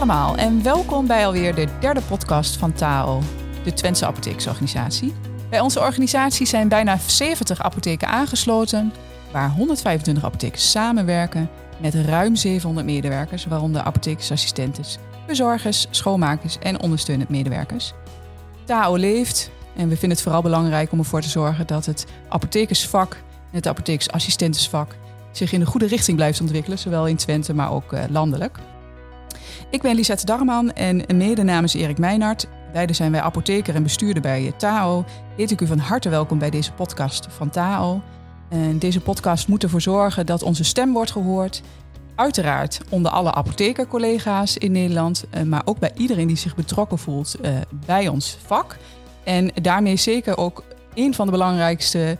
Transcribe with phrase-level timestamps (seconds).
[0.00, 3.20] allemaal en welkom bij alweer de derde podcast van TAO,
[3.64, 5.14] de Twentse Apotheeksorganisatie.
[5.50, 8.92] Bij onze organisatie zijn bijna 70 apotheken aangesloten,
[9.32, 17.92] waar 125 apothekers samenwerken met ruim 700 medewerkers, waaronder apothekersassistentes, bezorgers, schoonmakers en ondersteunend medewerkers.
[18.64, 23.14] TAO leeft en we vinden het vooral belangrijk om ervoor te zorgen dat het apothekersvak
[23.50, 24.96] en het apothekersassistentensvak
[25.32, 28.58] zich in de goede richting blijft ontwikkelen, zowel in Twente, maar ook uh, landelijk.
[29.70, 34.22] Ik ben Lisette Darman en mede namens Erik Meijnart, beide zijn wij apotheker en bestuurder
[34.22, 35.04] bij TAO,
[35.36, 38.02] heet ik u van harte welkom bij deze podcast van TAO.
[38.48, 41.62] En deze podcast moet ervoor zorgen dat onze stem wordt gehoord.
[42.14, 47.36] Uiteraard onder alle apothekercollega's in Nederland, eh, maar ook bij iedereen die zich betrokken voelt
[47.42, 47.50] uh,
[47.86, 48.76] bij ons vak.
[49.24, 50.64] En daarmee zeker ook
[50.94, 52.18] een van de belangrijkste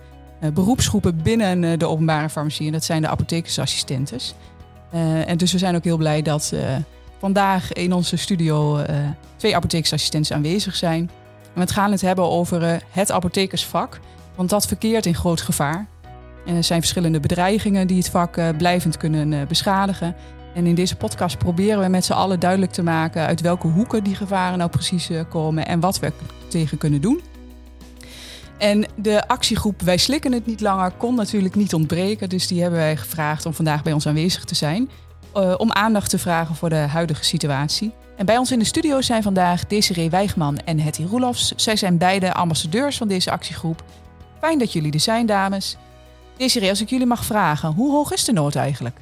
[0.55, 2.66] beroepsgroepen binnen de openbare farmacie.
[2.66, 4.34] En dat zijn de apothekersassistentes.
[5.27, 6.53] en dus we zijn ook heel blij dat
[7.20, 8.84] vandaag in onze studio
[9.36, 11.10] twee apothekersassistenten aanwezig zijn.
[11.52, 14.00] We gaan het hebben over het apothekersvak,
[14.36, 15.86] want dat verkeert in groot gevaar.
[16.46, 20.16] En er zijn verschillende bedreigingen die het vak uh, blijvend kunnen beschadigen.
[20.54, 24.04] En in deze podcast proberen we met z'n allen duidelijk te maken uit welke hoeken
[24.04, 26.12] die gevaren nou precies komen en wat we
[26.48, 27.20] tegen kunnen doen.
[28.58, 32.28] En de actiegroep Wij slikken het niet langer kon natuurlijk niet ontbreken.
[32.28, 34.91] Dus die hebben wij gevraagd om vandaag bij ons aanwezig te zijn.
[35.33, 37.92] Om aandacht te vragen voor de huidige situatie.
[38.17, 41.53] En bij ons in de studio zijn vandaag Desiree Wijgman en Hetty Roelofs.
[41.56, 43.84] Zij zijn beide ambassadeurs van deze actiegroep.
[44.41, 45.77] Fijn dat jullie er zijn, dames.
[46.37, 48.98] Desiree, als ik jullie mag vragen, hoe hoog is de nood eigenlijk?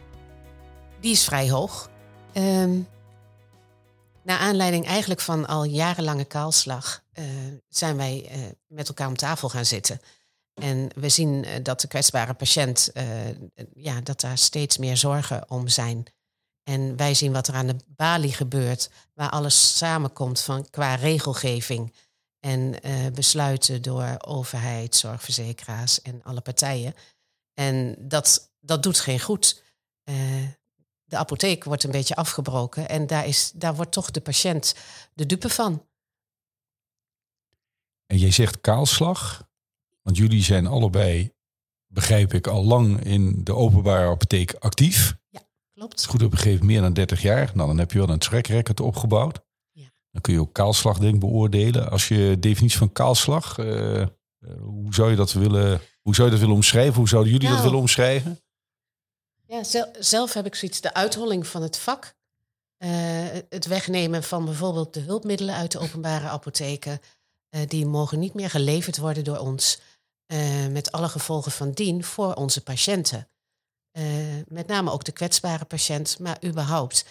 [1.00, 1.90] Die is vrij hoog.
[2.34, 2.88] Um,
[4.22, 7.24] naar aanleiding eigenlijk van al jarenlange kaalslag uh,
[7.68, 10.00] zijn wij uh, met elkaar om tafel gaan zitten.
[10.54, 12.92] En we zien dat de kwetsbare patiënt,
[13.74, 16.06] ja, dat daar steeds meer zorgen om zijn.
[16.68, 21.94] En wij zien wat er aan de balie gebeurt, waar alles samenkomt van, qua regelgeving
[22.40, 22.74] en
[23.14, 26.94] besluiten door overheid, zorgverzekeraars en alle partijen.
[27.54, 29.62] En dat, dat doet geen goed.
[30.04, 30.14] Uh,
[31.04, 34.74] de apotheek wordt een beetje afgebroken en daar, is, daar wordt toch de patiënt
[35.14, 35.86] de dupe van.
[38.06, 39.48] En jij zegt kaalslag,
[40.02, 41.32] want jullie zijn allebei,
[41.86, 45.17] begrijp ik, al lang in de openbare apotheek actief.
[45.78, 46.06] Klopt.
[46.06, 47.50] Goed op een meer dan 30 jaar.
[47.54, 49.40] Nou, dan heb je wel een track record opgebouwd.
[49.70, 49.90] Ja.
[50.10, 51.90] Dan kun je ook kaalslag denk ik beoordelen.
[51.90, 54.06] Als je definitie van kaalslag, uh,
[54.60, 56.94] hoe zou je dat willen hoe zou je dat willen omschrijven?
[56.94, 57.68] Hoe zouden jullie dat nou.
[57.68, 58.40] willen omschrijven?
[59.46, 59.62] Ja,
[59.98, 62.14] zelf heb ik zoiets, de uitholling van het vak.
[62.78, 62.90] Uh,
[63.48, 67.00] het wegnemen van bijvoorbeeld de hulpmiddelen uit de openbare apotheken.
[67.50, 69.80] Uh, die mogen niet meer geleverd worden door ons.
[70.32, 73.28] Uh, met alle gevolgen van dien voor onze patiënten.
[74.46, 77.04] Met name ook de kwetsbare patiënt, maar überhaupt.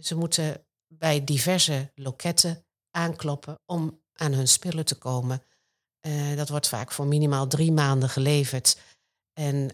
[0.00, 5.42] ze moeten bij diverse loketten aankloppen om aan hun spullen te komen.
[6.06, 8.78] Uh, dat wordt vaak voor minimaal drie maanden geleverd.
[9.32, 9.70] En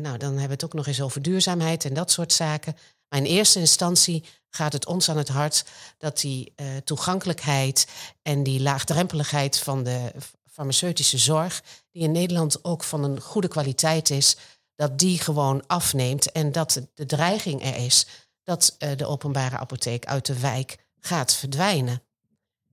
[0.00, 2.76] nou, dan hebben we het ook nog eens over duurzaamheid en dat soort zaken.
[3.08, 5.64] Maar in eerste instantie gaat het ons aan het hart
[5.98, 7.86] dat die toegankelijkheid
[8.22, 10.12] en die laagdrempeligheid van de
[10.58, 14.36] farmaceutische zorg, die in Nederland ook van een goede kwaliteit is,
[14.78, 18.06] dat die gewoon afneemt en dat de dreiging er is
[18.42, 22.02] dat de openbare apotheek uit de wijk gaat verdwijnen.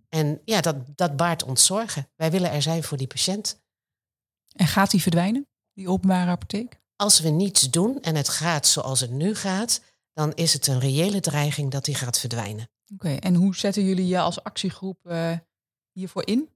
[0.09, 2.07] En ja, dat, dat baart ons zorgen.
[2.15, 3.61] Wij willen er zijn voor die patiënt.
[4.55, 6.79] En gaat die verdwijnen, die openbare apotheek?
[6.95, 9.81] Als we niets doen en het gaat zoals het nu gaat,
[10.13, 12.69] dan is het een reële dreiging dat die gaat verdwijnen.
[12.93, 15.37] Oké, en hoe zetten jullie je als actiegroep uh,
[15.91, 16.49] hiervoor in?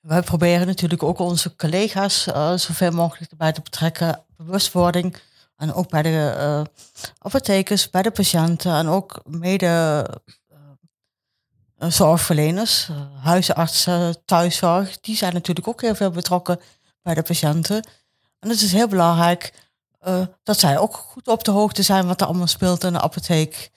[0.00, 4.24] Wij proberen natuurlijk ook onze collega's uh, zoveel mogelijk erbij te betrekken.
[4.36, 5.16] Bewustwording.
[5.58, 6.62] En ook bij de uh,
[7.18, 10.06] apothekers, bij de patiënten en ook mede
[11.76, 16.60] eh, zorgverleners, eh, huisartsen, thuiszorg, die zijn natuurlijk ook heel veel betrokken
[17.02, 17.88] bij de patiënten.
[18.38, 19.66] En het is heel belangrijk
[20.42, 23.70] dat zij ook goed op de hoogte zijn wat er allemaal speelt in de apotheek.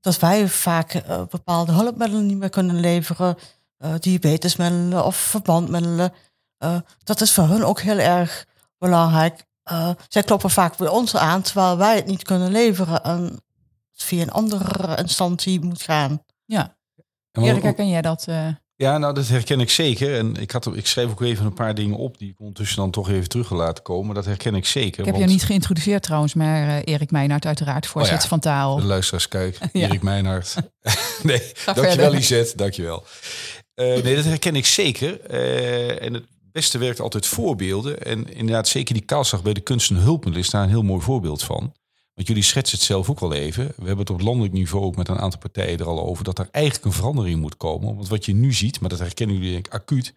[0.00, 3.36] Dat wij vaak bepaalde hulpmiddelen niet meer kunnen leveren,
[3.78, 6.12] uh, diabetesmiddelen of verbandmiddelen.
[7.04, 8.46] dat is voor hun ook heel erg
[8.78, 9.44] belangrijk.
[10.08, 13.22] zij kloppen vaak bij ons aan, terwijl wij het niet kunnen leveren en
[13.92, 16.22] het via een andere instantie moet gaan.
[16.44, 16.76] Ja.
[17.32, 18.26] Erik, herken jij dat?
[18.28, 18.48] Uh...
[18.78, 20.18] Ja, nou dat herken ik zeker.
[20.18, 22.90] En ik, had, ik schreef ook even een paar dingen op die ik ondertussen dan
[22.90, 24.14] toch even terug wil laten komen.
[24.14, 24.98] Dat herken ik zeker.
[24.98, 25.26] Ik heb want...
[25.26, 28.76] je niet geïntroduceerd trouwens, maar uh, Erik Meijnaert uiteraard, voorzitter oh ja, van Taal.
[28.76, 30.54] De luisteraars kijk, Erik Meijnaert.
[31.22, 33.04] nee, Ga dankjewel Lisette, dankjewel.
[33.80, 35.20] Uh, nee, dat herken ik zeker.
[36.00, 38.02] en het beste werkt altijd voorbeelden.
[38.02, 41.02] En inderdaad, zeker die kaalslag bij de kunst en hulpmiddelen is daar een heel mooi
[41.02, 41.72] voorbeeld van.
[42.14, 43.66] Want jullie schetsen het zelf ook al even.
[43.66, 46.38] We hebben het op landelijk niveau ook met een aantal partijen er al over dat
[46.38, 47.94] er eigenlijk een verandering moet komen.
[47.94, 50.14] Want wat je nu ziet, maar dat herkennen jullie denk ik acuut,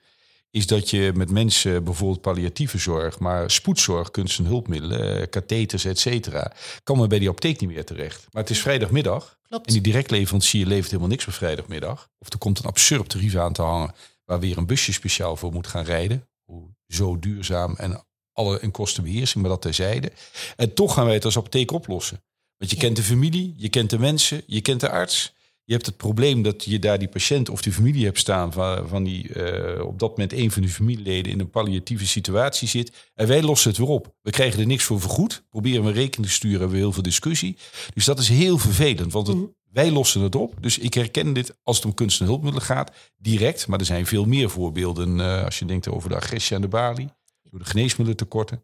[0.51, 5.85] is dat je met mensen bijvoorbeeld palliatieve zorg, maar spoedzorg, kunst en hulpmiddelen, eh, katheters,
[5.85, 6.51] et cetera,
[6.83, 8.27] kan men bij die apotheek niet meer terecht.
[8.31, 9.67] Maar het is vrijdagmiddag Klopt.
[9.67, 12.09] en die directleverancier levert helemaal niks op vrijdagmiddag.
[12.19, 13.93] Of er komt een absurd tarief aan te hangen
[14.25, 16.27] waar weer een busje speciaal voor moet gaan rijden.
[16.45, 20.11] Hoe Zo duurzaam en alle en kostenbeheersing, maar dat terzijde.
[20.55, 22.23] En toch gaan wij het als apotheek oplossen.
[22.57, 22.83] Want je Ja.
[22.83, 25.33] kent de familie, je kent de mensen, je kent de arts.
[25.71, 28.87] Je hebt het probleem dat je daar die patiënt of die familie hebt staan van,
[28.87, 33.09] van die eh, op dat moment een van die familieleden in een palliatieve situatie zit.
[33.13, 34.15] En wij lossen het weer op.
[34.21, 35.43] We krijgen er niks voor vergoed.
[35.49, 37.57] Proberen we rekening te sturen, hebben we heel veel discussie.
[37.93, 39.45] Dus dat is heel vervelend, want het, Mhm.
[39.71, 40.55] wij lossen het op.
[40.59, 43.67] Dus ik herken dit als het om kunst en hulpmiddelen gaat direct.
[43.67, 46.67] Maar er zijn veel meer voorbeelden eh, als je denkt over de agressie aan de
[46.67, 47.09] balie,
[47.49, 48.63] door de geneesmiddelentekorten.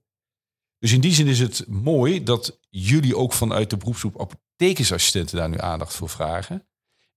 [0.79, 5.49] Dus in die zin is het mooi dat jullie ook vanuit de beroepsgroep apothekersassistenten daar
[5.49, 6.67] nu aandacht voor vragen.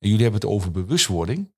[0.00, 1.52] En jullie hebben het over bewustwording.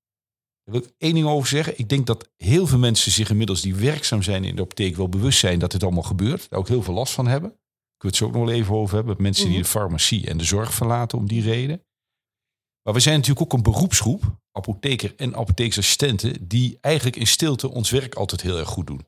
[0.63, 1.77] Daar wil ik één ding over zeggen.
[1.79, 5.09] Ik denk dat heel veel mensen zich inmiddels die werkzaam zijn in de apotheek wel
[5.09, 6.49] bewust zijn dat dit allemaal gebeurt.
[6.49, 7.49] Daar ook heel veel last van hebben.
[7.49, 9.15] Ik wil het zo ook nog wel even over hebben.
[9.19, 9.63] Mensen die Mhm.
[9.63, 11.83] de farmacie en de zorg verlaten om die reden.
[12.83, 17.89] Maar we zijn natuurlijk ook een beroepsgroep, apotheker en apotheeksassistenten, die eigenlijk in stilte ons
[17.89, 19.07] werk altijd heel erg goed doen.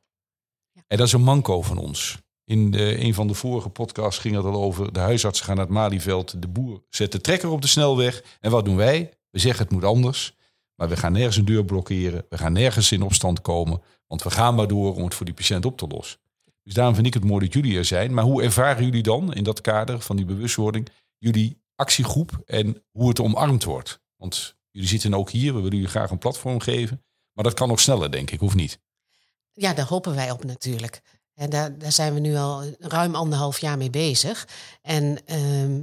[0.71, 0.83] Ja.
[0.87, 2.23] En dat is een manco van ons.
[2.43, 5.65] In de, een van de vorige podcasts ging het al over de huisartsen gaan naar
[5.65, 6.41] het Malieveld.
[6.41, 8.23] De boer zet de trekker op de snelweg.
[8.39, 9.13] En wat doen wij?
[9.35, 10.35] We zeggen het moet anders.
[10.75, 12.25] Maar we gaan nergens een deur blokkeren.
[12.29, 13.81] We gaan nergens in opstand komen.
[14.07, 16.19] Want we gaan maar door om het voor die patiënt op te lossen.
[16.63, 18.13] Dus daarom vind ik het mooi dat jullie er zijn.
[18.13, 23.09] Maar hoe ervaren jullie dan in dat kader van die bewustwording jullie actiegroep en hoe
[23.09, 23.99] het omarmd wordt?
[24.15, 25.53] Want jullie zitten ook hier.
[25.53, 27.03] We willen jullie graag een platform geven.
[27.31, 28.79] Maar dat kan nog sneller, denk ik, of niet?
[29.53, 31.01] Ja, daar hopen wij op natuurlijk.
[31.33, 34.47] En daar, daar zijn we nu al ruim anderhalf jaar mee bezig.
[34.81, 35.81] En ehm,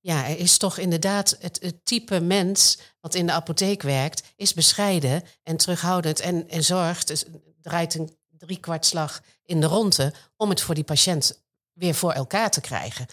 [0.00, 5.22] ja, er is toch inderdaad het, type mens wat in de apotheek werkt, is bescheiden
[5.42, 7.24] en terughoudend en, en zorgt, dus
[7.60, 11.42] draait een driekwartslag in de ronde om het voor die patiënt
[11.72, 13.06] weer voor elkaar te krijgen.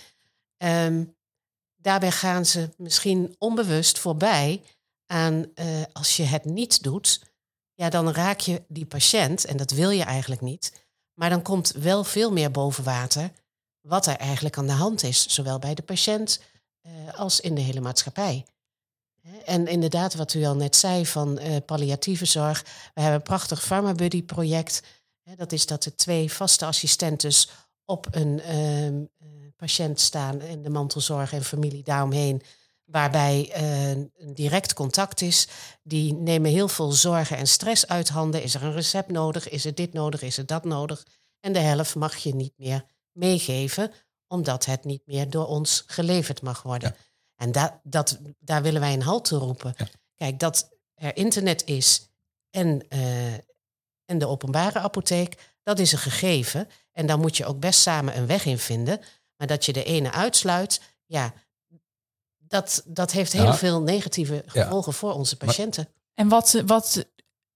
[0.57, 1.04] Ehm,
[1.75, 4.62] daarbij gaan ze misschien onbewust voorbij
[5.06, 7.22] aan eh, als je het niet doet,
[7.74, 10.86] ja, dan raak je die patiënt, en dat wil je eigenlijk niet.
[11.13, 13.31] Maar dan komt wel veel meer boven water
[13.81, 16.42] wat er eigenlijk aan de hand is, zowel bij de patiënt
[17.16, 18.45] als in de hele maatschappij.
[19.45, 22.63] En inderdaad, wat u al net zei van eh, palliatieve zorg.
[22.94, 24.84] We hebben een prachtig PharmaBuddy-project.
[25.24, 27.50] Hè, Dat is dat er twee vaste assistentes
[27.86, 32.42] op een ehm, eh, patiënt staan en de mantelzorg en familie daaromheen.
[32.86, 35.48] Waarbij eh, een direct contact is.
[35.84, 38.44] Die nemen heel veel zorgen en stress uit handen.
[38.44, 39.50] Is er een recept nodig?
[39.50, 40.22] Is er dit nodig?
[40.22, 41.06] Is er dat nodig?
[41.39, 43.92] En de helft mag je niet meer meegeven,
[44.27, 46.95] omdat het niet meer door ons geleverd mag worden.
[47.35, 49.74] En da dat, daar willen wij een halt toe roepen.
[49.77, 49.88] Ja.
[50.15, 52.09] Kijk, dat er internet is
[52.50, 53.33] en, eh,
[54.06, 56.68] en de openbare apotheek, dat is een gegeven.
[56.91, 59.00] En daar moet je ook best samen een weg in vinden.
[59.38, 61.33] Maar dat je de ene uitsluit, ja,
[62.38, 63.53] dat, dat heeft heel Ja.
[63.56, 65.88] veel negatieve gevolgen voor onze patiënten.
[66.13, 67.06] En wat, wat,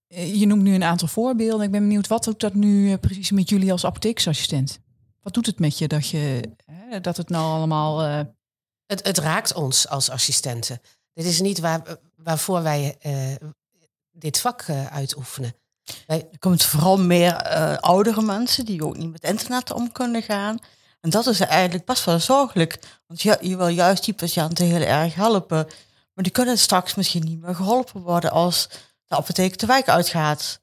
[0.06, 1.66] eh, je noemt nu een aantal voorbeelden.
[1.66, 4.78] Ik ben benieuwd, wat doet dat nu eh, precies met jullie als apotheeksassistent?
[5.22, 8.02] Wat doet het met je dat, je, hè, dat het nou allemaal...
[8.02, 8.20] eh,
[8.86, 10.80] Het, het raakt ons als assistenten.
[11.14, 13.48] Dit is niet waar, waarvoor wij eh,
[14.10, 15.54] dit vak eh, uitoefenen.
[16.06, 20.58] Er komt vooral meer eh, oudere mensen die ook niet met internet om kunnen gaan.
[21.00, 23.00] En dat is eigenlijk best wel zorgelijk.
[23.06, 25.66] Want je, je wil juist die patiënten heel erg helpen.
[26.14, 28.68] Maar die kunnen straks misschien niet meer geholpen worden als
[29.06, 30.60] de apotheek de wijk uitgaat.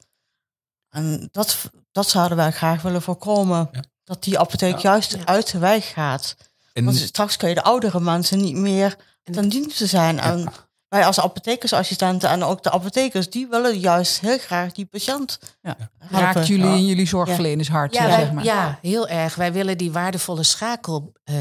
[0.90, 1.58] En dat,
[1.92, 3.70] dat zouden wij graag willen voorkomen.
[3.72, 3.82] Ja.
[4.10, 4.82] Dat die apotheek Ja.
[4.92, 5.26] juist Ja.
[5.26, 6.36] uit de wijk gaat.
[6.74, 10.20] En Want straks kun je de oudere mensen niet meer En ten dienste zijn.
[10.20, 10.52] En
[10.88, 15.78] wij als apothekersassistenten en ook de apothekers, die willen juist heel graag die patiënt ja,
[16.10, 16.74] raakt jullie Ja.
[16.74, 18.44] in jullie zorgverlenershart, Ja, eh, wij- zeg maar.
[18.44, 19.36] ja, heel erg.
[19.36, 21.36] Wij willen die waardevolle schakel eh,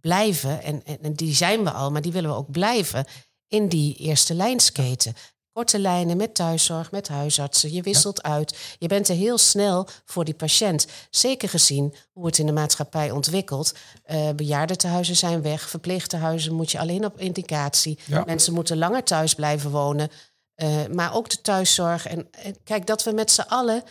[0.00, 0.62] blijven.
[0.62, 3.04] En, en, en die zijn we al, maar die willen we ook blijven
[3.48, 5.14] in die eerste lijnsketen.
[5.58, 7.72] Korte lijnen met thuiszorg, met huisartsen.
[7.72, 8.76] Je wisselt uit.
[8.78, 10.86] Je bent er heel snel voor die patiënt.
[11.10, 13.74] Zeker gezien hoe het in de maatschappij ontwikkelt.
[14.02, 15.68] Eh bejaardentehuizen zijn weg.
[15.68, 17.98] Verpleegtehuizen moet je alleen op indicatie.
[18.04, 18.22] Ja.
[18.26, 20.10] Mensen moeten langer thuis blijven wonen.
[20.54, 22.06] Eh, maar ook de thuiszorg.
[22.06, 23.82] En, en kijk, dat we met z'n allen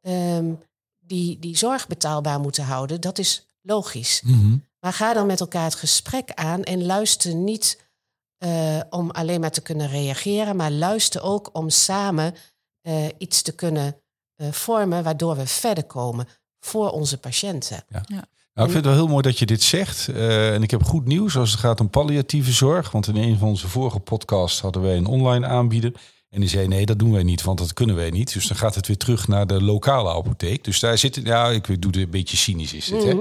[0.00, 0.52] ehm,
[0.98, 4.22] die, die zorg betaalbaar moeten houden, dat is logisch.
[4.24, 4.56] Mhm.
[4.80, 7.83] Maar ga dan met elkaar het gesprek aan en luister niet
[8.38, 12.34] eh, om alleen maar te kunnen reageren, maar luister ook om samen
[12.80, 13.96] eh, iets te kunnen
[14.36, 16.28] eh, vormen waardoor we verder komen
[16.60, 17.84] voor onze patiënten.
[18.54, 20.08] Nou, ik vind het wel heel mooi dat je dit zegt.
[20.08, 22.90] Uh, en ik heb goed nieuws als het gaat om palliatieve zorg.
[22.90, 25.92] Want in een van onze vorige podcasts hadden wij een online aanbieder.
[26.30, 28.32] En die zei, nee, dat doen wij niet, want dat kunnen wij niet.
[28.32, 30.64] Dus dan gaat het weer terug naar de lokale apotheek.
[30.64, 33.16] Dus daar zit, ja, ik doe het een beetje cynisch is het, hè.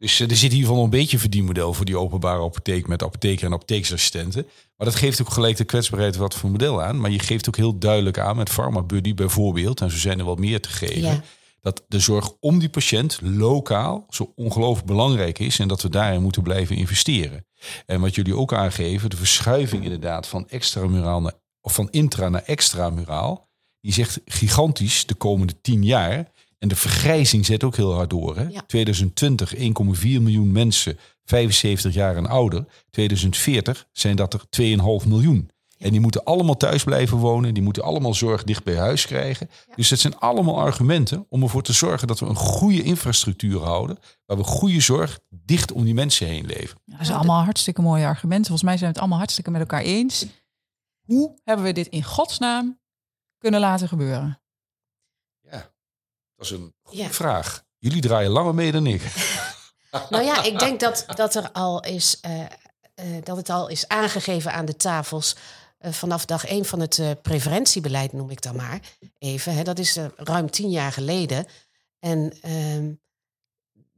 [0.00, 3.02] Dus uh, er zit in ieder geval een beetje verdienmodel voor die openbare apotheek met
[3.02, 4.46] apotheker en apotheeksassistenten.
[4.76, 7.00] Maar dat geeft ook gelijk de kwetsbaarheid wat voor model aan.
[7.00, 10.38] Maar je geeft ook heel duidelijk aan met PharmaBuddy bijvoorbeeld, en zo zijn er wat
[10.38, 11.00] meer te geven.
[11.00, 11.22] Ja.
[11.60, 16.22] Dat de zorg om die patiënt lokaal zo ongelooflijk belangrijk is en dat we daarin
[16.22, 17.46] moeten blijven investeren.
[17.86, 22.44] En wat jullie ook aangeven, de verschuiving inderdaad van extramuraal naar, of van intra naar
[22.44, 23.48] extramuraal,
[23.80, 26.30] die zegt gigantisch de komende tien jaar.
[26.60, 28.36] En de vergrijzing zet ook heel hard door.
[28.36, 28.42] Hè?
[28.42, 28.62] Ja.
[28.66, 29.62] 2020 1,4
[30.02, 32.64] miljoen mensen 75 jaar en ouder.
[32.90, 34.40] 2040 zijn dat er
[35.02, 35.50] 2,5 miljoen.
[35.78, 37.54] En die moeten allemaal thuis blijven wonen.
[37.54, 39.50] Die moeten allemaal zorg dicht bij huis krijgen.
[39.74, 43.98] Dus dat zijn allemaal argumenten om ervoor te zorgen dat we een goede infrastructuur houden.
[44.26, 46.82] Waar we goede zorg dicht om die mensen heen leveren.
[46.84, 48.46] Ja, dat zijn allemaal hartstikke mooie argumenten.
[48.46, 50.26] Volgens mij zijn we het allemaal hartstikke met elkaar eens.
[51.04, 52.78] Hoe hebben we dit in godsnaam
[53.38, 54.40] kunnen laten gebeuren?
[56.40, 57.10] Dat is een goede Ja.
[57.10, 57.64] vraag.
[57.78, 59.02] Jullie draaien langer mee dan ik.
[60.10, 62.48] Nou ja, ik denk dat, dat er al is, eh, eh,
[63.24, 65.36] dat het al is aangegeven aan de tafels.
[65.78, 68.80] eh, vanaf dag één van het preventiebeleid, noem ik dan maar
[69.18, 69.54] even.
[69.54, 71.46] Hè, dat is ruim tien jaar geleden.
[71.98, 72.92] En ehm,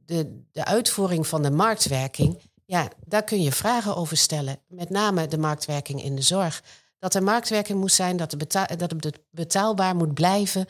[0.05, 4.59] de, de uitvoering van de marktwerking, ja, daar kun je vragen over stellen.
[4.67, 6.63] Met name de marktwerking in de zorg.
[6.99, 10.65] Dat er marktwerking moet zijn, dat, beta- dat het betaalbaar moet blijven.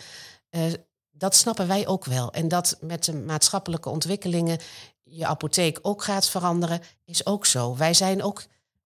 [1.17, 2.31] Dat snappen wij ook wel.
[2.31, 4.59] En dat met de maatschappelijke ontwikkelingen
[5.03, 7.75] je apotheek ook gaat veranderen, is ook zo.
[7.75, 8.43] Wij zijn ook.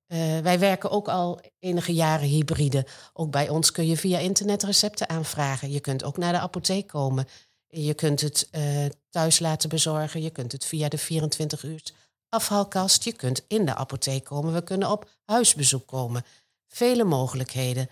[0.07, 2.86] eh, wij werken ook al enige jaren hybride.
[3.13, 5.72] Ook bij ons kun je via internet recepten aanvragen.
[5.72, 7.27] Je kunt ook naar de apotheek komen.
[7.67, 10.22] Je kunt het eh, thuis laten bezorgen.
[10.22, 11.84] Je kunt het via de 24 uur
[12.29, 13.03] afhaalkast.
[13.03, 14.53] Je kunt in de apotheek komen.
[14.53, 16.25] We kunnen op huisbezoek komen.
[16.67, 17.89] Vele mogelijkheden.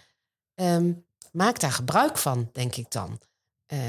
[0.55, 0.91] Ehm,
[1.31, 3.19] maak daar gebruik van, denk ik dan.
[3.65, 3.79] Eh,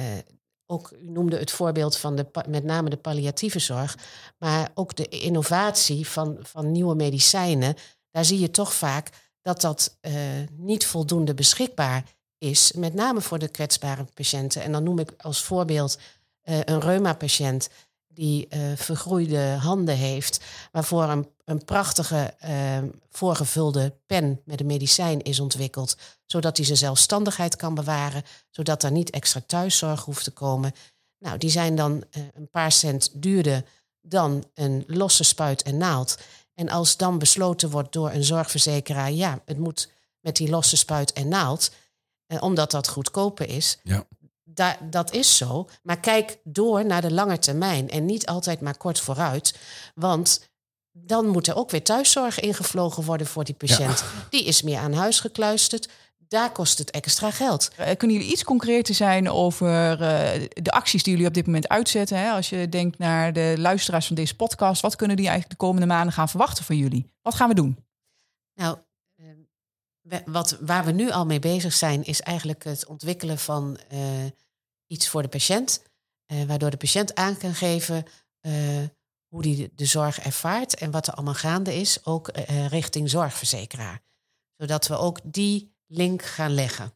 [0.66, 3.98] ook, u noemde het voorbeeld van de, met name de palliatieve zorg.
[4.38, 7.74] Maar ook de innovatie van, van nieuwe medicijnen.
[8.10, 9.10] Daar zie je toch vaak
[9.42, 10.12] dat dat eh,
[10.56, 12.04] niet voldoende beschikbaar
[12.38, 12.72] is.
[12.72, 14.62] Met name voor de kwetsbare patiënten.
[14.62, 15.98] En dan noem ik als voorbeeld
[16.40, 17.68] eh, een reuma-patiënt
[18.16, 20.40] die eh, vergroeide handen heeft,
[20.72, 22.78] waarvoor een, een prachtige eh,
[23.10, 25.96] voorgevulde pen met een medicijn is ontwikkeld,
[26.26, 30.72] zodat hij zijn zelfstandigheid kan bewaren, zodat er niet extra thuiszorg hoeft te komen.
[31.18, 33.64] Nou, die zijn dan eh, een paar cent duurder
[34.00, 36.18] dan een losse spuit en naald.
[36.54, 41.12] En als dan besloten wordt door een zorgverzekeraar, ja, het moet met die losse spuit
[41.12, 41.70] en naald,
[42.26, 44.06] eh, omdat dat goedkoper is, Ja.
[44.56, 45.68] Da- dat is zo.
[45.82, 49.58] Maar kijk door naar de lange termijn en niet altijd maar kort vooruit.
[49.94, 50.48] Want
[50.92, 54.04] dan moet er ook weer thuiszorg ingevlogen worden voor die patiënt.
[54.30, 55.88] Die is meer aan huis gekluisterd.
[56.28, 57.70] Daar kost het extra geld.
[57.76, 61.68] Eh, kunnen jullie iets concreter zijn over eh, de acties die jullie op dit moment
[61.68, 62.18] uitzetten?
[62.18, 62.30] Hè?
[62.30, 65.86] Als je denkt naar de luisteraars van deze podcast, wat kunnen die eigenlijk de komende
[65.86, 67.10] maanden gaan verwachten van jullie?
[67.22, 67.84] Wat gaan we doen?
[68.54, 68.78] Nou,
[69.16, 69.24] eh,
[70.00, 73.98] we- wat, waar we nu al mee bezig zijn, is eigenlijk het ontwikkelen van eh,
[74.86, 75.82] iets voor de patiënt.
[76.26, 78.04] eh, waardoor de patiënt aan kan geven
[78.40, 78.52] eh,
[79.28, 84.02] hoe die de, zorg ervaart en wat er allemaal gaande is, ook eh, richting zorgverzekeraar.
[84.56, 86.94] Zodat we ook die link gaan leggen.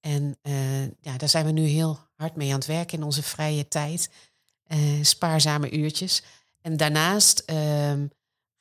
[0.00, 0.38] En
[1.00, 4.10] ja, daar zijn we nu heel hard mee aan het werken in onze vrije tijd.
[5.02, 6.22] Spaarzame uurtjes.
[6.60, 8.06] En daarnaast ehm,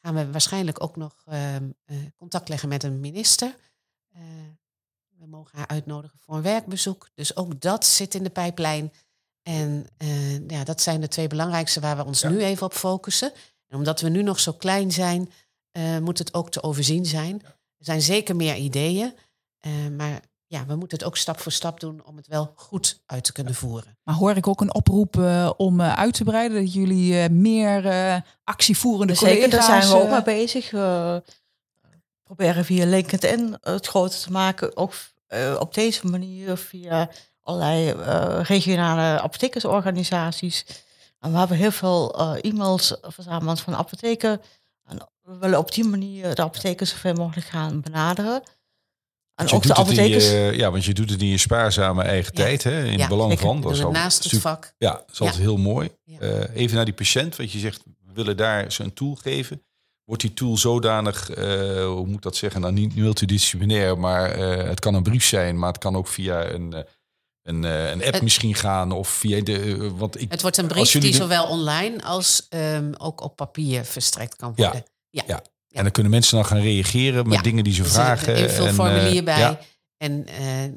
[0.01, 3.55] gaan we waarschijnlijk ook nog ehm, eh, contact leggen met een minister.
[5.21, 7.09] We mogen haar uitnodigen voor een werkbezoek.
[7.13, 8.93] Dus ook dat zit in de pijplijn.
[9.43, 12.29] En eh, ja, dat zijn de twee belangrijkste waar we ons Ja.
[12.29, 13.31] nu even op focussen.
[13.67, 15.31] En omdat we nu nog zo klein zijn,
[15.71, 17.41] eh, moet het ook te overzien zijn.
[17.77, 19.13] Er zijn zeker meer ideeën.
[19.59, 23.01] eh, maar ja, we moeten het ook stap voor stap doen om het wel goed
[23.05, 23.97] uit te kunnen voeren.
[24.03, 25.15] Maar hoor ik ook een oproep
[25.57, 29.87] om eh, uit te breiden, dat jullie eh, meer eh, actievoerende Zeker, daar collega's...
[29.87, 30.71] zijn we ook mee bezig.
[30.71, 31.23] We
[32.23, 34.77] proberen via LinkedIn het groter te maken.
[34.77, 34.93] Ook
[35.31, 37.09] eh, op deze manier via
[37.41, 40.65] allerlei eh, regionale apothekersorganisaties.
[41.19, 44.41] En we hebben heel veel eh, e-mails verzameld van apotheken.
[44.85, 48.33] En we willen op die manier de apothekers zoveel mogelijk gaan benaderen.
[49.35, 50.29] En Want ook de apothekers.
[50.31, 52.43] je- ja, want je doet het in je spaarzame eigen Ja.
[52.43, 53.45] tijd, hè, in Ja, het belang zeker.
[53.45, 53.61] van.
[53.61, 54.73] Dat is naast het vak.
[54.77, 55.25] Ja, dat is Ja.
[55.25, 55.89] altijd heel mooi.
[56.19, 59.63] Eh, even naar die patiënt, wat je zegt, we willen daar een tool geven.
[60.05, 61.45] Wordt die tool zodanig, eh,
[61.85, 65.59] hoe moet ik dat zeggen, nou niet multidisciplinair, maar eh, het kan een brief zijn,
[65.59, 66.83] maar het kan ook via een, eh,
[67.43, 69.91] een, een app Het- misschien gaan of via de.
[69.95, 74.35] want ik, Het wordt een brief die zowel online als ehm, ook op papier verstrekt
[74.35, 74.63] kan Ja.
[74.63, 74.83] worden.
[75.09, 75.41] Ja.
[75.69, 77.41] En dan kunnen mensen dan gaan reageren met Ja.
[77.43, 78.37] dingen die ze Er zit vragen.
[78.37, 79.39] een invulformulier en, bij.
[79.39, 79.59] ja,
[79.97, 80.25] En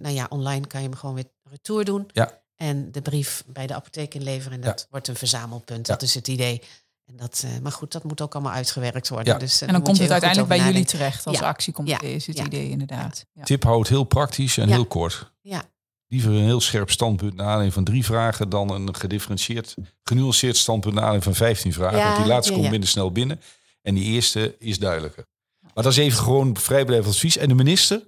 [0.01, 2.09] nou ja, online kan je hem gewoon weer retour doen.
[2.13, 2.43] Ja.
[2.57, 4.53] En de brief bij de apotheek inleveren.
[4.59, 4.71] En Ja.
[4.71, 5.87] dat wordt een verzamelpunt.
[5.87, 5.93] Ja.
[5.93, 6.63] Dat is het idee.
[7.07, 9.33] En dat, eh, maar goed, dat moet ook allemaal uitgewerkt worden.
[9.33, 9.39] Ja.
[9.39, 11.47] Dus, eh, En dan komt het uiteindelijk bij jullie terecht als Ja.
[11.47, 12.15] actiecomité, Ja.
[12.15, 12.45] is het Ja.
[12.45, 13.27] idee inderdaad.
[13.33, 13.43] Ja.
[13.43, 14.75] Tip houdt heel praktisch en Ja.
[14.75, 15.33] heel kort.
[15.41, 15.63] Ja.
[16.07, 20.95] Liever een heel scherp standpunt naar aanleiding van drie vragen dan een gedifferentieerd, genuanceerd standpunt
[20.95, 21.99] naar aanleiding van 15 vragen.
[21.99, 22.71] Ja, Want die laatste ja, komt ja.
[22.73, 23.41] minder snel binnen.
[23.83, 25.27] En die eerste is duidelijker.
[25.75, 27.37] Maar dat is even gewoon vrijblijvend advies.
[27.37, 28.07] En de minister,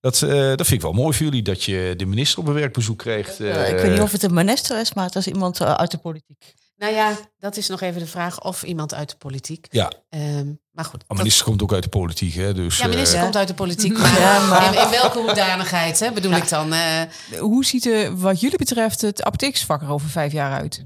[0.00, 2.54] dat, eh, dat vind ik wel mooi voor jullie, dat je de minister op een
[2.54, 3.40] werkbezoek krijgt.
[3.40, 5.98] Eh, ik weet niet of het een minister is, maar het is iemand uit de
[5.98, 6.54] politiek.
[6.80, 9.66] Nou ja, dat is nog even de vraag of iemand uit de politiek.
[9.70, 10.98] Ja, Ehm, maar goed.
[10.98, 12.34] maar dat- minister komt ook uit de politiek.
[12.34, 13.92] Hè, dus, ja, minister eh, komt uit de politiek.
[13.98, 16.72] Maar, Ja, maar- In, in welke hoedanigheid hè, bedoel ik dan?
[16.72, 17.02] Eh,
[17.38, 20.84] Hoe ziet er wat jullie betreft het apothekersvak er over vijf jaar uit?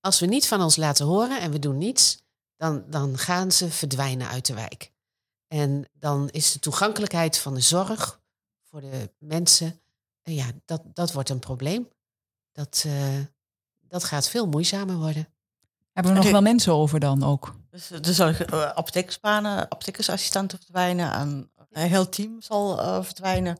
[0.00, 2.22] als we niet van ons laten horen en we doen niets,
[2.56, 4.92] dan, dan gaan ze verdwijnen uit de wijk.
[5.48, 8.20] En dan is de toegankelijkheid van de zorg
[8.70, 9.80] voor de mensen,
[10.22, 11.88] ja, dat, dat wordt een probleem.
[12.52, 13.18] Dat, eh,
[13.88, 15.28] dat gaat veel moeizamer worden.
[15.92, 17.54] Hebben we nog wel mensen over dan ook?
[17.70, 23.58] Dus er zullen uh, apothekersbanen, apothekersassistenten verdwijnen en een heel team zal eh, verdwijnen.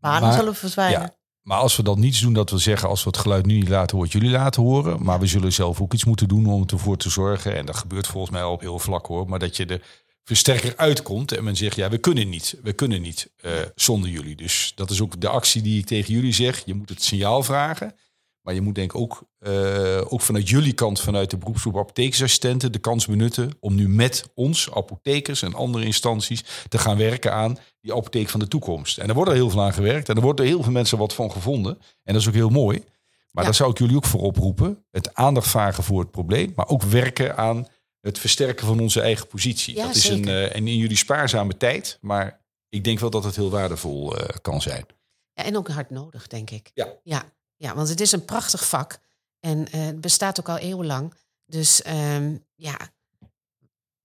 [0.00, 1.00] Banen Maar- zullen verdwijnen.
[1.00, 1.14] ja.
[1.42, 3.68] Maar als we dan niets doen, dat we zeggen, als we het geluid nu niet
[3.68, 5.02] laten horen, jullie laten horen.
[5.02, 7.56] Maar we zullen zelf ook iets moeten doen om ervoor te zorgen.
[7.56, 9.28] En dat gebeurt volgens mij al op heel vlak hoor.
[9.28, 9.80] Maar dat je de
[10.22, 12.56] versterker uitkomt en men zegt, ja, we kunnen niet.
[12.62, 14.36] We kunnen niet eh, zonder jullie.
[14.36, 16.62] Dus dat is ook de actie die ik tegen jullie zeg.
[16.64, 17.94] Je moet het signaal vragen.
[18.44, 22.72] Maar je moet denk ik ook, eh, ook vanuit jullie kant, vanuit de beroepsgroep apothekersassistenten,
[22.72, 27.58] de kans benutten om nu met ons, apothekers en andere instanties, te gaan werken aan
[27.80, 28.98] die apotheek van de toekomst.
[28.98, 30.98] En er wordt er heel veel aan gewerkt en er wordt door heel veel mensen
[30.98, 31.78] wat van gevonden.
[32.02, 32.78] En dat is ook heel mooi.
[32.78, 33.50] Maar Ja.
[33.50, 34.84] daar zou ik jullie ook voor oproepen.
[34.90, 37.66] Het aandacht vragen voor het probleem, maar ook werken aan
[38.00, 39.74] het versterken van onze eigen positie.
[39.76, 43.24] Ja, dat is een, eh, en in jullie spaarzame tijd, maar ik denk wel dat
[43.24, 44.86] het heel waardevol eh, kan zijn.
[45.32, 46.70] Ja, en ook hard nodig, denk ik.
[46.74, 46.88] Ja.
[47.02, 48.98] Ja, ja want het is een prachtig vak.
[49.40, 51.14] En eh, het bestaat ook al eeuwenlang.
[51.46, 52.76] Dus ehm, ja,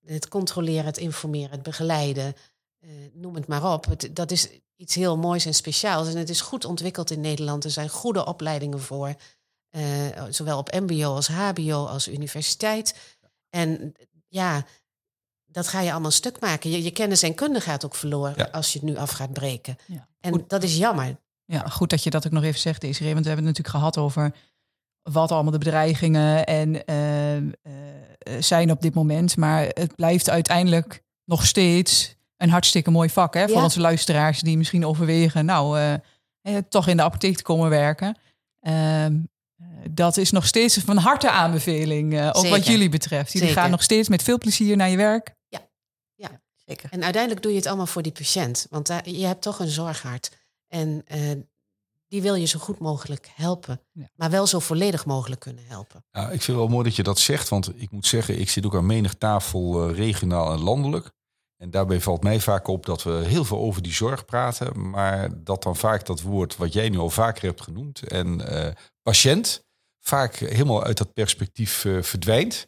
[0.05, 2.35] het controleren, het informeren, het begeleiden,
[2.79, 3.85] eh, noem het maar op.
[3.85, 6.07] Het, dat is iets heel moois en speciaals.
[6.07, 7.63] En het is goed ontwikkeld in Nederland.
[7.63, 9.15] Er zijn goede opleidingen voor.
[9.69, 12.95] eh, zowel op mbo als hbo als universiteit.
[13.49, 13.93] En
[14.27, 14.65] ja,
[15.45, 16.69] dat ga je allemaal stuk maken.
[16.69, 18.45] Je, je kennis en kunde gaat ook verloren Ja.
[18.51, 19.77] als je het nu af gaat breken.
[19.87, 20.07] Ja.
[20.19, 21.17] En dat is jammer.
[21.51, 23.13] Ja, goed dat je dat ook nog even zegt, Desiree.
[23.13, 24.31] Want we hebben het natuurlijk gehad over
[25.01, 27.43] wat allemaal de bedreigingen en, eh, eh,
[28.39, 29.37] zijn op dit moment.
[29.37, 33.33] Maar het blijft uiteindelijk nog steeds een hartstikke mooi vak.
[33.33, 33.47] Hè?
[33.47, 33.63] Voor Ja.
[33.63, 35.45] onze luisteraars die misschien overwegen...
[35.45, 35.93] nou, eh,
[36.41, 38.17] eh, toch in de apotheek te komen werken.
[38.59, 39.17] Ehm,
[39.57, 42.13] eh, dat is nog steeds van harte aanbeveling.
[42.17, 43.31] eh, ook wat jullie betreft.
[43.31, 43.61] Jullie Zeker.
[43.63, 45.37] gaan nog steeds met veel plezier naar je werk.
[46.65, 46.89] Zeker.
[46.91, 48.67] En uiteindelijk doe je het allemaal voor die patiënt.
[48.69, 50.31] Want je hebt toch een zorghart.
[50.69, 51.31] En eh,
[52.07, 53.81] die wil je zo goed mogelijk helpen.
[53.91, 54.09] Ja.
[54.15, 56.03] Maar wel zo volledig mogelijk kunnen helpen.
[56.11, 58.49] Ja, ik vind het wel mooi dat je dat zegt, want ik moet zeggen, ik
[58.49, 61.11] zit ook aan menig tafel eh, regionaal en landelijk.
[61.57, 65.43] En daarbij valt mij vaak op dat we heel veel over die zorg praten, maar
[65.43, 69.63] dat dan vaak dat woord wat jij nu al vaker hebt genoemd en eh, patiënt
[69.99, 72.67] vaak helemaal uit dat perspectief verdwijnt.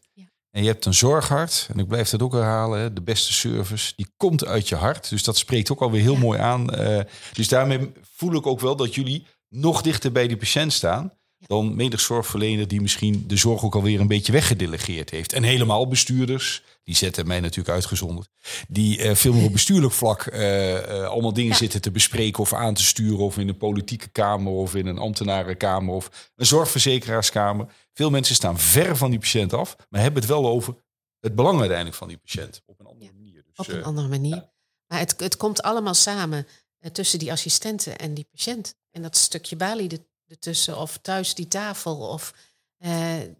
[0.51, 4.07] En je hebt een zorghart, en ik blijf dat ook herhalen, de beste service, die
[4.17, 5.09] komt uit je hart.
[5.09, 6.19] Dus dat spreekt ook alweer heel Ja.
[6.19, 6.69] mooi aan.
[6.69, 6.99] eh,
[7.33, 11.11] dus daarmee voel ik ook wel dat jullie nog dichter bij die patiënt staan
[11.47, 15.33] dan menig zorgverlener die misschien de zorg ook alweer een beetje weggedelegeerd heeft.
[15.33, 18.30] En helemaal bestuurders, die zetten mij natuurlijk uitgezonderd,
[18.67, 21.58] die eh, veel meer op bestuurlijk vlak eh, eh, allemaal dingen Ja.
[21.58, 24.98] zitten te bespreken of aan te sturen, of in een politieke kamer of in een
[24.98, 27.74] ambtenarenkamer of een zorgverzekerarskamer.
[27.94, 30.76] Veel mensen staan ver van die patiënt af, maar hebben het wel over
[31.20, 33.44] het belang uiteindelijk van die patiënt op een andere Ja, manier.
[33.44, 34.36] Dus, Op een andere manier.
[34.36, 34.52] ja.
[34.88, 36.48] Maar het, het komt allemaal samen
[36.91, 38.76] tussen die assistenten en die patiënt.
[38.91, 40.78] En dat stukje balie er- ertussen.
[40.78, 41.96] Of thuis die tafel.
[41.98, 42.34] Of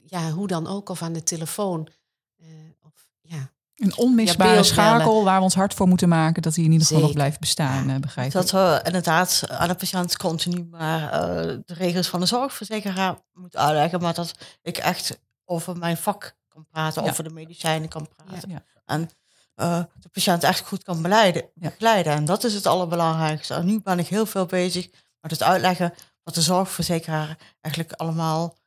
[0.06, 0.90] ja, hoe dan ook.
[0.90, 1.88] Of aan de telefoon.
[2.82, 3.50] Of, ja.
[3.76, 6.42] Een onmisbare Ja, schakel waar we ons hard voor moeten maken...
[6.42, 7.94] dat die in ieder geval nog blijft bestaan, Ja.
[7.94, 8.34] eh, begrijp ik.
[8.34, 13.56] Dat we inderdaad aan de patiënt continu maar eh, de regels van de zorgverzekeraar moet
[13.58, 14.02] uitleggen.
[14.02, 17.10] Maar dat ik echt over mijn vak kan praten, Ja.
[17.10, 18.64] over de medicijnen kan praten.
[18.86, 19.10] En
[19.56, 22.14] eh, de patiënt echt goed kan beleiden, begeleiden.
[22.14, 23.54] En dat is het allerbelangrijkste.
[23.54, 24.90] En nu ben ik heel veel bezig
[25.22, 28.58] met het uitleggen wat de zorgverzekeraar eigenlijk allemaal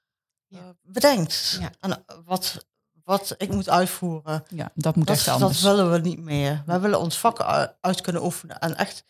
[0.49, 1.61] eh, bedenkt.
[1.81, 2.67] En eh, wat,
[3.05, 4.45] wat ik moet uitvoeren.
[4.49, 5.63] Ja, dat moet Dat, echt dat anders.
[5.63, 6.63] willen we niet meer.
[6.67, 7.41] Wij willen ons vak
[7.81, 9.05] uit kunnen oefenen en echt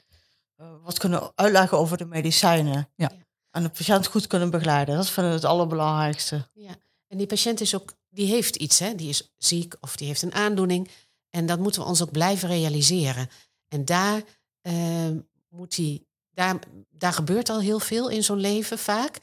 [0.57, 2.88] eh, wat kunnen uitleggen over de medicijnen.
[2.96, 3.11] Ja.
[3.50, 4.96] En de patiënt goed kunnen begeleiden.
[4.96, 6.48] Dat vinden we het allerbelangrijkste.
[6.54, 6.74] Ja.
[7.09, 8.94] En die patiënt is ook, die heeft iets, hè?
[8.94, 10.90] die is ziek of die heeft een aandoening.
[11.30, 13.28] En dat moeten we ons ook blijven realiseren.
[13.68, 14.22] En daar,
[14.61, 15.11] eh,
[15.48, 16.59] moet hij, daar,
[16.90, 19.18] daar gebeurt al heel veel in zo'n leven vaak.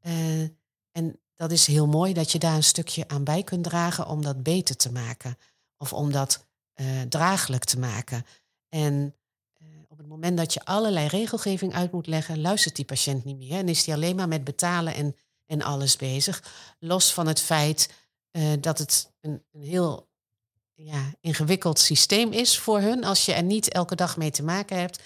[0.00, 0.40] Eh,
[0.92, 4.22] en dat is heel mooi dat je daar een stukje aan bij kunt dragen om
[4.22, 5.38] dat beter te maken.
[5.76, 8.26] Of om dat eh, draaglijk te maken.
[8.68, 9.14] En
[9.52, 13.36] eh, op het moment dat je allerlei regelgeving uit moet leggen, luistert die patiënt niet
[13.36, 13.58] meer.
[13.58, 16.42] En is die alleen maar met betalen en, en alles bezig.
[16.78, 17.92] Los van het feit
[18.30, 20.08] eh, dat het een, een heel
[20.74, 23.04] ja, ingewikkeld systeem is voor hun.
[23.04, 25.02] Als je er niet elke dag mee te maken hebt.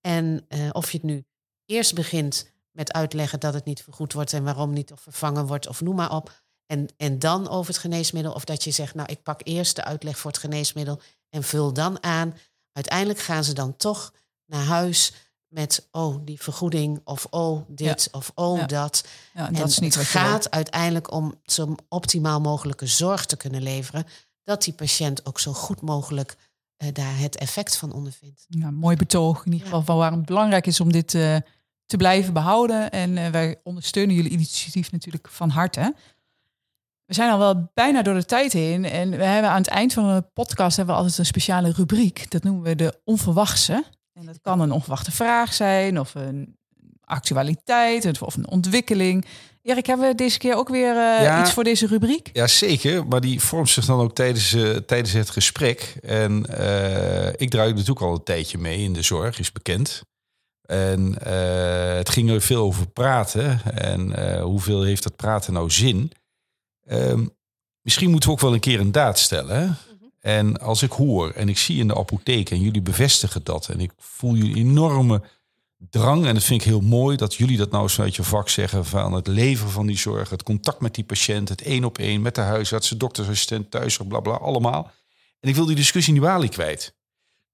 [0.00, 1.24] En of je het nu
[1.66, 5.68] eerst begint met uitleggen dat het niet vergoed wordt en waarom niet of vervangen wordt
[5.68, 6.42] of noem maar op.
[6.66, 8.32] En, en dan over het geneesmiddel.
[8.32, 11.72] Of dat je zegt, nou ik pak eerst de uitleg voor het geneesmiddel en vul
[11.72, 12.34] dan aan.
[12.72, 14.12] Uiteindelijk gaan ze dan toch
[14.46, 15.12] naar huis
[15.48, 18.66] met, oh die vergoeding of oh dit of oh Ja.
[18.66, 19.04] dat.
[19.34, 23.62] Ja, En dat is niet het gaat uiteindelijk om zo optimaal mogelijke zorg te kunnen
[23.62, 24.06] leveren.
[24.42, 26.36] Dat die patiënt ook zo goed mogelijk
[26.76, 28.44] eh, daar het effect van ondervindt.
[28.48, 31.36] Ja, mooi betoog in ieder geval van waarom het belangrijk is om dit eh,
[31.86, 32.90] te blijven behouden.
[32.90, 35.94] En eh, wij ondersteunen jullie initiatief natuurlijk van harte.
[37.04, 38.84] We zijn al wel bijna door de tijd heen.
[38.84, 42.30] En we hebben aan het eind van de podcast hebben we altijd een speciale rubriek.
[42.30, 43.84] Dat noemen we de onverwachte.
[44.12, 46.56] En dat kan een onverwachte vraag zijn of een
[47.04, 49.24] actualiteit of een ontwikkeling.
[49.62, 51.40] Erik, hebben we deze keer ook weer eh, Ja.
[51.40, 52.30] iets voor deze rubriek?
[52.32, 53.06] Ja, zeker.
[53.06, 55.96] Maar die vormt zich dan ook tijdens, eh, tijdens het gesprek.
[56.02, 56.36] En
[57.36, 60.02] ik draai natuurlijk al een tijdje mee in de zorg, is bekend.
[60.66, 63.60] En eh, het ging er veel over praten.
[63.74, 66.12] En eh, hoeveel heeft dat praten nou zin?
[66.86, 67.26] Ehm,
[67.82, 69.60] misschien moeten we ook wel een keer een daad stellen.
[69.60, 69.68] Hè?
[70.20, 73.68] En als ik hoor en ik zie in de apotheek en jullie bevestigen dat.
[73.68, 75.22] En ik voel jullie enorme
[75.90, 76.26] drang.
[76.26, 78.84] En dat vind ik heel mooi dat jullie dat nou eens uit je vak zeggen.
[78.84, 82.22] Van het leveren van die zorg, het contact met die patiënt, het één op één
[82.22, 84.90] met de huisarts, de doktersassistent, thuiszorg, bla bla, allemaal.
[85.40, 86.94] En ik wil die discussie in die balie kwijt.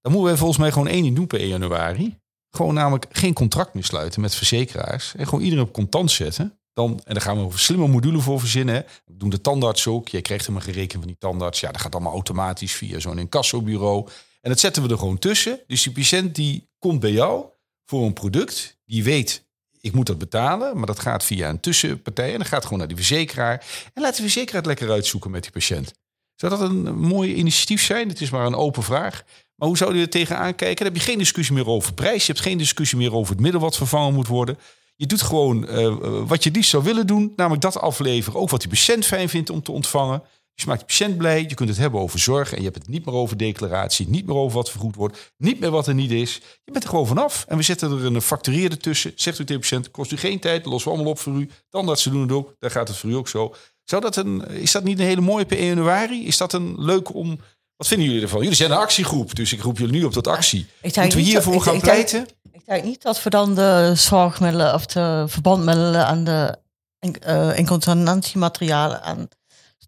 [0.00, 2.18] Dan moeten wij volgens mij gewoon één ding doen per 1 januari.
[2.50, 5.14] Gewoon namelijk geen contract meer sluiten met verzekeraars.
[5.16, 6.58] En gewoon iedereen op contant zetten.
[6.72, 8.86] Dan, en daar gaan we slimme module voor verzinnen.
[9.04, 10.08] Dat doen de tandarts ook.
[10.08, 11.60] Jij krijgt helemaal geen rekening van die tandarts.
[11.60, 14.08] Ja, dat gaat allemaal automatisch via zo'n incassobureau.
[14.40, 15.60] En dat zetten we er gewoon tussen.
[15.66, 17.44] Dus die patiënt die komt bij jou
[17.84, 18.78] voor een product.
[18.84, 19.44] Die weet,
[19.80, 20.76] ik moet dat betalen.
[20.76, 22.32] Maar dat gaat via een tussenpartij.
[22.32, 23.66] En dan gaat gewoon naar die verzekeraar.
[23.94, 25.92] En laat de verzekeraar het lekker uitzoeken met die patiënt.
[26.34, 28.08] Zou dat een mooi initiatief zijn?
[28.08, 29.24] Het is maar een open vraag.
[29.60, 30.76] Maar hoe zou je er tegenaan kijken?
[30.76, 32.26] Dan heb je geen discussie meer over prijs.
[32.26, 34.58] Je hebt geen discussie meer over het middel wat vervangen moet worden.
[34.96, 35.96] Je doet gewoon eh,
[36.26, 37.32] wat je liefst zou willen doen.
[37.36, 38.40] Namelijk dat afleveren.
[38.40, 40.22] Ook wat die patiënt fijn vindt om te ontvangen.
[40.54, 41.40] Dus je maakt de patiënt blij.
[41.48, 42.52] Je kunt het hebben over zorg.
[42.52, 44.08] En je hebt het niet meer over declaratie.
[44.08, 45.32] Niet meer over wat vergoed wordt.
[45.36, 46.34] Niet meer wat er niet is.
[46.64, 47.44] Je bent er gewoon vanaf.
[47.48, 49.12] En we zetten er een factureerde tussen.
[49.14, 49.90] Zegt u tegen de patiënt.
[49.90, 50.66] Kost u geen tijd.
[50.66, 51.50] Lossen we allemaal op voor u.
[51.68, 52.54] Tandartsen doen het ook.
[52.58, 53.54] Daar gaat het voor u ook zo.
[53.84, 56.26] Zou dat een, is dat niet een hele mooie per 1 januari?
[56.26, 57.40] Is dat een leuk om...
[57.80, 58.40] Wat vinden jullie ervan?
[58.40, 59.34] Jullie zijn een actiegroep.
[59.34, 60.66] Dus ik roep jullie nu op tot actie.
[60.80, 62.34] Ik Moeten we hiervoor dat- gaan ik- ik denk- pleiten?
[62.52, 66.56] Ik denk niet dat we dan de zorgmiddelen of de verbandmiddelen en de
[66.98, 69.28] in- eh, incontinentiematerialen en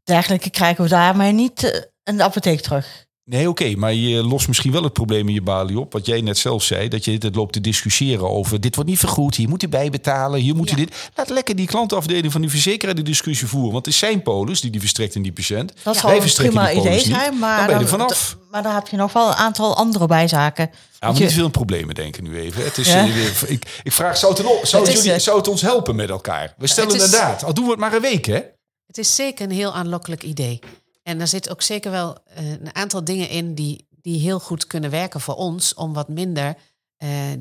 [0.05, 3.07] dergelijke krijgen we daarmee niet eh, in de apotheek terug.
[3.25, 5.93] Nee, oké, maar je lost misschien wel het probleem in je balie op.
[5.93, 8.61] Wat jij net zelf zei, dat je het loopt te discussiëren over...
[8.61, 10.77] dit wordt niet vergoed, hier moet u bijbetalen, hier moet u Ja.
[10.77, 10.95] dit...
[11.15, 13.73] Laat lekker die klantafdeling van die verzekeraar die discussie voeren.
[13.73, 15.73] Want het is zijn polis die die verstrekt in die patiënt.
[15.83, 16.01] Dat Ja.
[16.01, 17.17] zou Wij een verstrekken prima die idee polis niet.
[17.17, 18.37] zijn, maar Dan ben je er vanaf.
[18.51, 20.71] maar dan heb je nog wel een aantal andere bijzaken.
[20.73, 22.65] Ja, maar je- niet veel in problemen denken nu even.
[22.65, 23.07] Het is, Ja.
[23.07, 25.37] eh, weer- ik, ik vraag, zou het, een- zou, Het het is, jullie, eh, zou
[25.39, 26.55] het ons helpen met elkaar?
[26.59, 28.41] We stellen het is- inderdaad, al doen we het maar een week, hè?
[28.87, 30.59] Het is zeker een heel aanlokkelijk idee.
[31.03, 34.67] En daar zit ook zeker wel eh, een aantal dingen in die, die heel goed
[34.67, 36.57] kunnen werken voor ons om wat minder
[36.97, 37.39] eh, eh,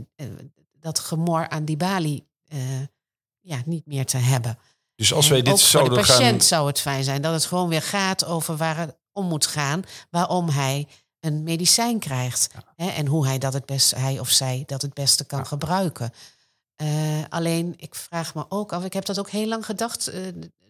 [0.79, 2.29] dat gemor aan die balie
[3.41, 4.57] ja, niet meer te hebben.
[4.95, 6.41] Dus als wij dit ook voor zouden de patiënt gaan...
[6.41, 9.83] zou het fijn zijn dat het gewoon weer gaat over waar het om moet gaan,
[10.09, 10.87] waarom hij
[11.19, 14.93] een medicijn krijgt hè, en hoe hij dat het beste, hij of zij dat het
[14.93, 16.13] beste kan gebruiken.
[17.29, 20.11] Alleen, ik vraag me ook af, ik heb dat ook heel lang gedacht,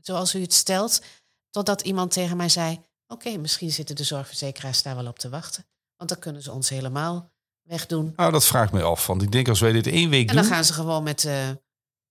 [0.01, 1.01] zoals u het stelt,
[1.51, 5.65] totdat iemand tegen mij zei: Oké, misschien zitten de zorgverzekeraars daar wel op te wachten,
[5.97, 7.29] want dan kunnen ze ons helemaal
[7.61, 8.13] wegdoen.
[8.15, 9.07] Nou, dat vraagt mij af.
[9.07, 10.53] Want ik denk als wij dit één week En dan doen...
[10.53, 11.49] gaan ze gewoon met eh,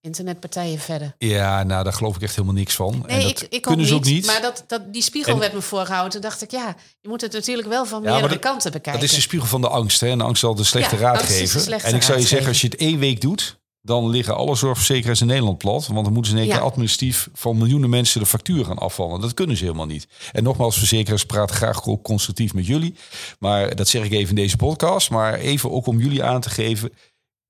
[0.00, 1.14] internetpartijen verder.
[1.18, 2.92] Ja, nou, daar geloof ik echt helemaal niks van.
[3.07, 4.26] en Nee, dat ik, ik kunnen ze ook niet.
[4.26, 6.12] Maar dat, dat, die spiegel En- werd me voorgehouden.
[6.12, 9.00] Toen dacht ik, ja, je moet het natuurlijk wel van Ja, meerdere dat- kanten bekijken.
[9.00, 10.00] Dat is de spiegel van de angst.
[10.00, 10.09] Hè?
[10.09, 11.61] En de angst zal de slechte Ja, de raadgever.
[11.61, 13.60] slechte En ik zou je zeggen, als je het één week doet...
[13.83, 15.87] dan liggen alle zorgverzekeraars in Nederland plat.
[15.87, 16.57] Want dan moeten ze in één Ja.
[16.59, 17.29] keer administratief...
[17.33, 19.21] van miljoenen mensen de factuur gaan afvallen.
[19.21, 20.09] Dat kunnen ze helemaal niet.
[20.33, 22.95] En nogmaals, verzekeraars praten graag ook constructief met jullie.
[23.38, 25.11] Maar dat zeg ik even in deze podcast.
[25.11, 26.93] Maar even ook om jullie aan te geven...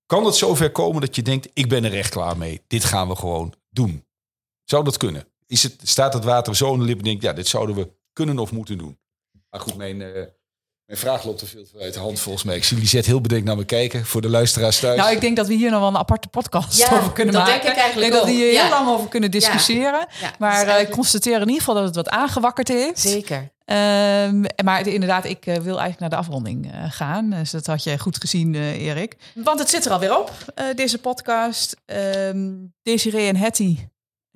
[0.07, 2.63] Kan het zover komen dat je denkt, ik ben er echt klaar mee.
[2.67, 4.05] Dit gaan we gewoon doen.
[4.65, 5.27] Zou dat kunnen?
[5.47, 7.93] Is het, staat het water zo in de lippen en denk ja, dit zouden we
[8.13, 8.99] kunnen of moeten doen.
[9.51, 10.23] Maar goed, mijn, uh,
[10.91, 12.57] mijn vraag loopt te veel uit de hand volgens mij.
[12.57, 14.99] Ik zie Lisette heel bedenkt naar me kijken voor de luisteraars thuis.
[14.99, 17.63] Nou, ik denk dat we hier nog wel een aparte podcast over kunnen dat maken.
[17.63, 20.07] Denk ik eigenlijk denk dat we hier heel lang over kunnen discussiëren.
[20.21, 20.33] Ja.
[20.39, 23.01] maar dus ik constateer in ieder geval dat het wat aangewakkerd heeft.
[23.01, 23.51] Zeker.
[23.65, 27.31] Um, maar inderdaad, ik uh, wil eigenlijk naar de afronding uh, gaan.
[27.31, 29.17] Dus dat had je goed gezien, uh, Erik.
[29.35, 30.33] Want het zit er alweer op,
[30.75, 31.77] deze podcast.
[32.27, 33.79] Um, Desiree en Hetty,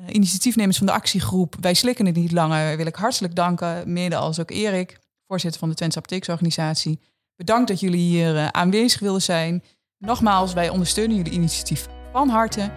[0.07, 3.93] initiatiefnemers van de actiegroep Wij slikken het niet langer, wil ik hartelijk danken.
[3.93, 4.99] Mede als ook Erik,
[5.35, 7.01] voorzitter van de Twentse Apotheeksorganisatie.
[7.37, 9.63] Bedankt dat jullie hier aanwezig wilden zijn.
[9.99, 12.71] Nogmaals, wij ondersteunen jullie initiatief van harte.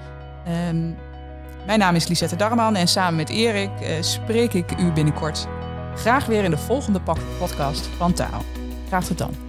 [0.48, 0.96] Um,
[1.66, 5.48] mijn naam is Lisette Darman en samen met Erik spreek ik u binnenkort
[5.98, 7.02] graag weer in de volgende
[7.40, 8.44] podcast van Taal.
[8.88, 9.47] Graag tot dan.